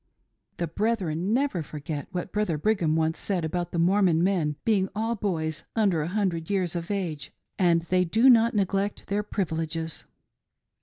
The 0.57 0.65
brethren 0.65 1.31
never 1.31 1.61
forget 1.61 2.07
what 2.11 2.31
Brother 2.31 2.57
Brigham 2.57 2.95
once 2.95 3.19
said 3.19 3.45
about 3.45 3.71
the 3.71 3.77
Mormon 3.77 4.23
men 4.23 4.55
being 4.65 4.89
all 4.95 5.15
boys 5.15 5.63
under 5.75 6.01
a 6.01 6.07
hundred 6.07 6.49
years 6.49 6.75
of 6.75 6.89
age, 6.89 7.31
and 7.59 7.83
they 7.83 8.03
do 8.03 8.27
not 8.27 8.55
neglect 8.55 9.05
their 9.09 9.21
privileges. 9.21 10.05